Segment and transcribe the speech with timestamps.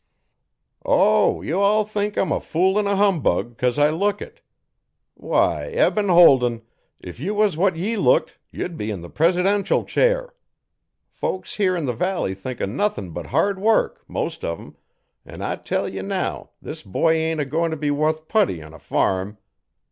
[0.83, 4.41] 'O, you all think I'm a fool an' a humbug, 'cos I look it.
[5.13, 6.63] Why, Eben Holden,
[6.99, 10.33] if you was what ye looked, ye'd be in the presidential chair.
[11.11, 14.77] Folks here 'n the valley think o' nuthin' but hard work most uv 'em,
[15.23, 18.73] an' I tell ye now this boy ain't a goin' t' be wuth putty on
[18.73, 19.37] a farm.